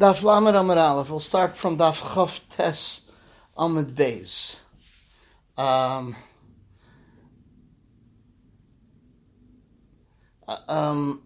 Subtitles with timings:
[0.00, 1.10] Daf Lamed Aleph.
[1.10, 3.02] We'll start from Daf Chav Tes
[3.54, 4.56] Amid Beis.
[5.58, 6.16] Um,
[10.48, 11.22] uh, um,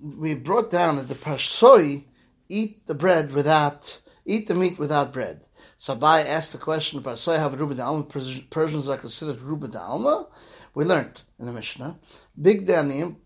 [0.00, 2.04] we brought down that the Parsoi
[2.48, 5.44] eat the bread without, eat the meat without bread.
[5.78, 10.28] Sabai asked the question, Parsoi have Ruba Alma, Persians are considered Ruba Alma.
[10.74, 11.98] We learned in the Mishnah.
[12.40, 13.16] Big Danim,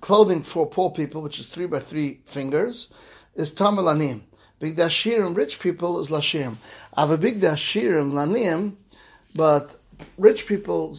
[0.00, 2.92] clothing for poor people, which is three by three fingers,
[3.34, 4.22] is Tamalanim.
[4.60, 6.56] Big Dashirim, rich people, is Lashirim.
[6.94, 8.76] I have a big Dashirim, Lanim,
[9.34, 9.80] but
[10.16, 10.98] rich people,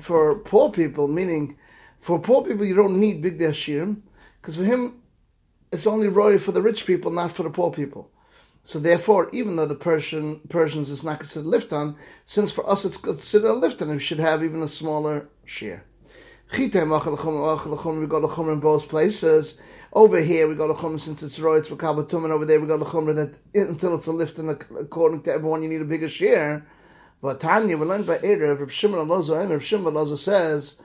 [0.00, 1.56] for poor people, meaning
[2.00, 4.00] for poor people, you don't need big Dashirim,
[4.40, 5.02] because for him,
[5.70, 8.10] it's only roy for the rich people, not for the poor people.
[8.64, 11.96] So therefore, even though the Persian Persians is not considered liftan,
[12.26, 15.84] since for us it's considered a liftan, we should have even a smaller share.
[16.56, 19.58] We go to in both places.
[19.92, 22.60] Over here we got the chumrah since it's roy, it's for kabatum, and over there
[22.60, 25.80] we got the chumrah that until it's a lift, and according to everyone you need
[25.80, 26.64] a bigger share.
[27.20, 30.76] But Tanya, we learned by Erev, Reb Shimon Alozo, and Reb Shimon Alozo says,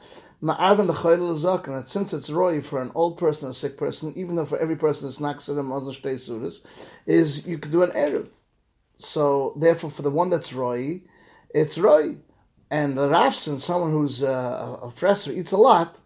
[0.42, 4.12] Ma'arvan the chayil zaken, that since it's roy for an old person, a sick person,
[4.16, 6.62] even though for every person it's naksadim ozon shtei sudas,
[7.06, 8.28] is you could do an Erev.
[8.98, 11.02] So therefore, for the one that's roy,
[11.54, 12.18] it's roy.
[12.70, 16.00] And the Rafson, someone who's uh, a fresher, eats a lot,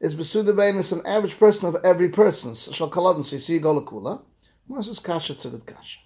[0.00, 2.54] is Besuda Bain is an average person of every person.
[2.54, 4.22] Shal Kaladin, so see Golakula.
[4.66, 6.00] What's this Kasha the Kasha?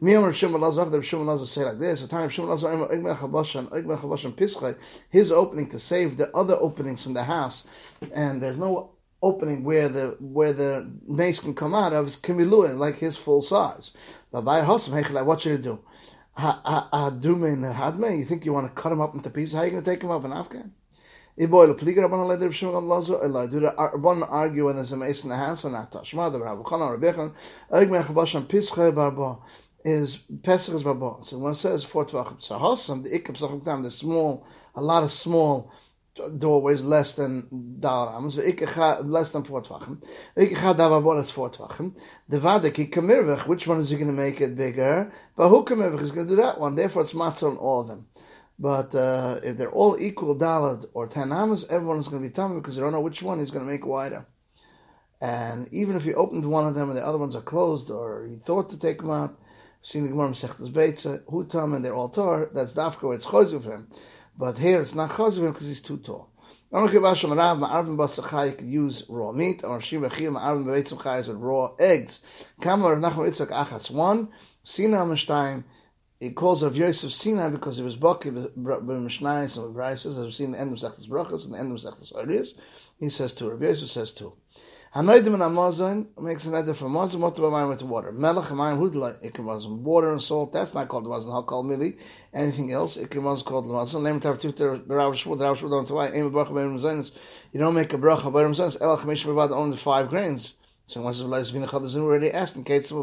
[0.00, 3.16] Me and Shimon Lazar, the Shimon Lazar say like this, the time Shimon Lazar, Igmen
[3.16, 4.76] Chabashan, Igmen Chabashan Pischai,
[5.08, 7.68] his opening to save the other openings from the house,
[8.12, 8.90] and there's no
[9.22, 13.42] opening where the where the mace can come out of is Kimiluin, like his full
[13.42, 13.92] size.
[14.32, 15.78] By Hosam, what should you do?
[16.36, 19.54] Adume and Hadme, you think you want to cut him up into pieces?
[19.54, 20.72] How are you going to take him up in Afghan?
[21.38, 23.50] Pliger rabban alei der shimon lazo uh, elai.
[23.50, 25.90] Do rabban argue when there's a mace in the house or not?
[25.90, 27.32] Tashma the rabban chanan rabbechan.
[27.72, 29.38] Eg men chabasham pische barba
[29.84, 31.24] is pesach is barba.
[31.24, 35.04] So it says four tvachim, so hasam the ikam sachim tam the small, a lot
[35.04, 35.72] of small
[36.36, 37.48] doorways less than
[37.80, 38.30] dalam.
[38.30, 40.02] So ikach less than four tvachim.
[40.36, 41.96] Ikach davar that's four tvachim.
[42.28, 43.46] The vadik kamirvich.
[43.46, 45.10] Which one is he going to make it bigger?
[45.34, 46.74] But who kamirvich is going to do that one?
[46.74, 48.06] Therefore, it's matzah on all of them.
[48.62, 52.32] But uh, if they're all equal dalad or ten amas, everyone is going to be
[52.32, 54.24] tummy because you don't know which one he's going to make wider.
[55.20, 58.24] And even if you opened one of them and the other ones are closed, or
[58.30, 59.36] you thought to take them out,
[59.82, 63.64] seeing the Gemara Masechtas Beitza, who tam and they're all tall, that's dafka it's chaziv
[63.64, 63.88] him.
[64.38, 66.30] But here it's not chaziv him because he's too tall.
[66.72, 72.20] You could use raw meat, or shiva chiyam with raw eggs.
[72.60, 74.28] Kamar Nachman Itzak achas one,
[74.62, 75.64] sina mishtayim
[76.22, 80.52] he calls Rav Yosef Sinai because he was Baki b'Mishnayis and Braises, as we've seen
[80.52, 82.54] the end of Sechtes Brachas and the end of Sechtes Arias.
[83.00, 83.50] He says two.
[83.50, 84.32] Rav Yosef says two.
[84.94, 88.12] Hanoidim and Amazon makes an edit from Amazon, what I with water?
[88.12, 89.78] Melech Amayim Hudla, Ikrimazon.
[89.78, 91.32] Water and salt, that's not called Amazon.
[91.32, 91.98] How called Mili?
[92.32, 94.04] Anything else, Ikrimazon called Amazon.
[94.04, 97.10] Name Tav Tuter, Rav Shmuel, Rav Shmuel, don't try, Aim Bracha B'Rim Zonis.
[97.52, 100.54] You don't make a Bracha B'Rim Zonis, Elach Mish B'Vad only five grains.
[100.86, 102.98] So once the Leis Vinachad is already asked in Kates of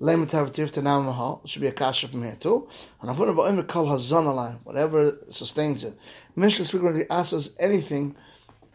[0.00, 2.68] Tavativ to Namaha should be a kasha from here too.
[3.00, 5.96] And Avuna Ba'im Kal Hazanalai, whatever sustains it.
[6.34, 8.16] Mishnah of the asas anything,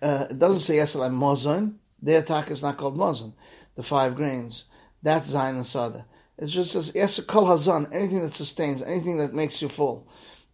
[0.01, 1.75] uh, it doesn't say yes Yesalai Mozon.
[2.01, 3.33] Their attack is not called Mozon,
[3.75, 4.65] the five grains.
[5.01, 6.05] That's Zayin and Sada.
[6.37, 10.07] It just says Yes Kal Hazan, anything that sustains, anything that makes you full.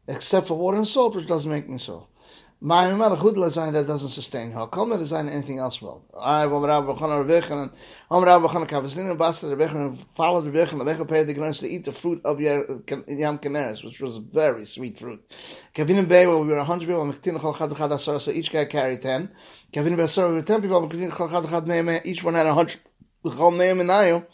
[0.07, 2.07] Except for water and salt, which doesn't make me so.
[2.63, 4.67] My malachud lezayin that doesn't sustain her.
[4.67, 6.05] Kol lezayin anything else will.
[6.15, 7.71] I will Rav Bachana Rebechan and
[8.11, 11.57] Om Rav Bachana Kavaslin and Basta Rebechan and followed Rebechan and Rebechan paid the grants
[11.61, 12.83] to eat the fruit of Yam
[13.39, 15.23] Keneres, which was very sweet fruit.
[15.73, 18.51] Kevin Bay, where we were a hundred people, Mektin Chol Chad Chad Asar, so each
[18.51, 19.31] guy carried ten.
[19.71, 22.45] Kevin Bay Asar, we were ten people, Mektin Chol Chad Chad Meim, each one had
[22.45, 22.79] a hundred.
[23.25, 24.27] Chol Meim and Ayo.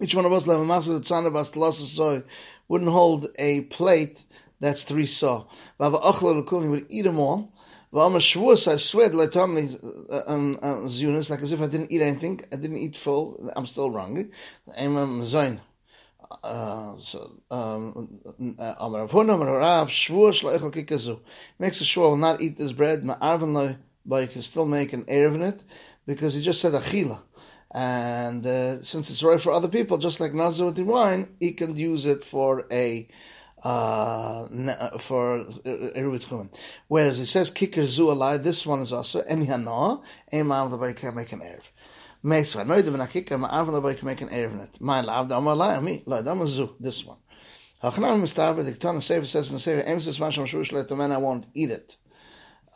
[0.00, 2.22] Each one of us, Levamasa, the Tzana, Bastalasa, so
[2.68, 4.22] wouldn't hold a plate
[4.62, 5.44] that's three saw.
[5.78, 7.52] Vava achla l'kul, he would eat them all.
[7.92, 9.64] Vama shvuas, I swear, l'tomli
[10.26, 12.40] um, um, zunas, like as if I didn't eat anything.
[12.50, 13.52] I didn't eat full.
[13.54, 14.30] I'm still wrong.
[14.74, 15.60] I'm zayin.
[16.42, 17.18] Uh, so,
[17.50, 18.18] um,
[18.58, 18.74] uh.
[21.58, 25.34] Makes a shvuah will not eat this bread, but you can still make an erev
[25.34, 25.60] in it,
[26.06, 27.20] because he just said achila.
[27.74, 31.52] And uh, since it's right for other people, just like Nazar with the wine, he
[31.52, 33.08] can use it for a
[33.64, 36.50] uh, uh, for Eruvit Chumen.
[36.88, 40.00] Whereas it says Kikr Zu Alai, this one is also Eni Hana,
[40.32, 41.62] Ema Av Labai can make an Erev.
[42.24, 44.80] Meisva, no, Yidavina Kikr, Ma Av Labai can make an Erev in it.
[44.80, 47.18] My Lav, Dam Alai, me, La Dam Zu, this one.
[47.82, 51.46] Hachanam Mustafa, the Ketana Sefer says in the Sefer, Emes Masham Shush Let I won't
[51.54, 51.96] eat it.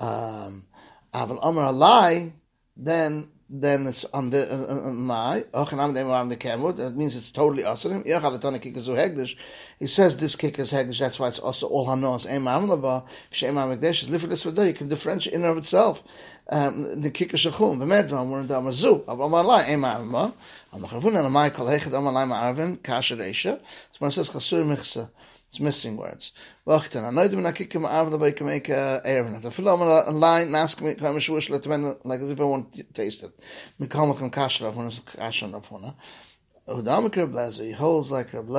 [0.00, 0.66] Um,
[1.14, 2.32] Aval Amar Alai,
[2.76, 6.72] then then it's on the uh, uh, uh my och nam dem on the camel
[6.72, 9.36] that means it's totally awesome yeah got a ton of kicker so hegdish.
[9.78, 12.66] He says this kick is hegdish that's why it's also all hanos knows am am
[12.66, 16.02] the bar shame am hegdish is lifted with you can differentiate in of itself.
[16.48, 19.04] Um the kicker shachum the med one weren't am zu.
[19.06, 20.32] Aber am la am am am
[20.72, 23.60] am khavun an my colleague am la my arvin kasher asia
[23.92, 25.08] so says khasur mikhsa
[25.56, 26.32] It's missing words.
[26.66, 27.42] Wachten, I know them
[27.74, 29.40] him out of the can make a Aaron.
[29.40, 29.50] The
[30.06, 33.22] a line ask me come shush let men like as if I want to taste
[33.22, 33.32] it.
[33.78, 35.94] Me come come kasher when it's kasher on phone.
[36.68, 38.50] Udam Reb he holds like Reb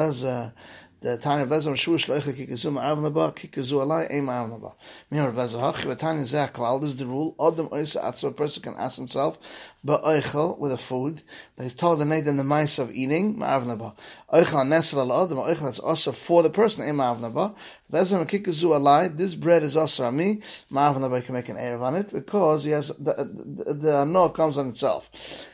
[0.99, 4.73] The Tanya of Lezer Shush Leicha Kikazu Ma'av Naba Kikazu Alai Ein Ma'av Naba.
[5.11, 6.81] Reb Lezer Hachi V'Tanya Zeh Klal.
[6.81, 7.35] This is the rule.
[7.39, 8.29] Adam Oisa Atzva.
[8.29, 9.37] A person can ask himself
[9.85, 11.21] Ba'oichel with a food
[11.55, 13.93] that he's told the night and the mice of eating Ma'av Naba.
[14.33, 15.63] Oichel Nesel Al Adam.
[15.63, 17.53] That's also for the person Ein Ma'av Naba.
[17.91, 19.15] Lezer Kikazu Alai.
[19.15, 20.41] This bread is also on me.
[20.71, 24.29] Ma'av Naba can make an Erev on it because he has the the, the, the
[24.29, 25.11] comes on itself.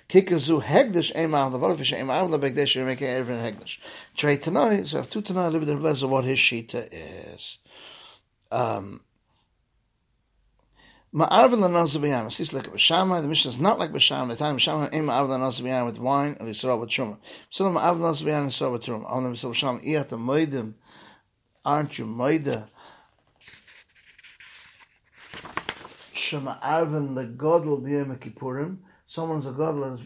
[0.09, 3.77] Kikazu hegdish ema the varafish ema the begdesh you make every hegdish.
[4.15, 7.57] Trey tanoi, so I have two tanoi live the of what his shita is.
[8.51, 9.01] Um,
[11.13, 12.53] Ma'arvin the Nazabiyam.
[12.53, 13.21] Look at Bashama.
[13.21, 14.29] The mission is not like Bashama.
[14.29, 17.17] The time Bashama ain't Ma'arvin the Nazabiyam with wine, and Yisrael with Truma.
[17.51, 19.09] So Ma'arvin the Nazabiyam and Yisrael with Truma.
[19.11, 20.73] On the Yisrael Bashama, Iyat the Moedim.
[21.65, 22.67] Aren't you Moeda?
[26.13, 28.77] Shema Arvin the Godel B'yom Kippurim
[29.13, 29.99] someone's a godless,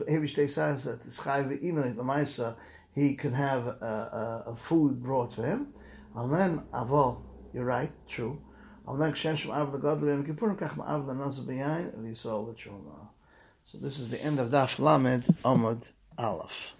[2.94, 5.68] he can have a, a, a, food brought to him.
[6.14, 7.22] Amen, Aval,
[7.54, 8.42] you're right, true.
[8.86, 8.98] So
[13.78, 15.84] this is the end of Daf Lamed Amud
[16.18, 16.74] Aleph.